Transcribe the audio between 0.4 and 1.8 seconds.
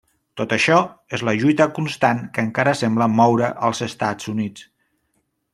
això és la lluita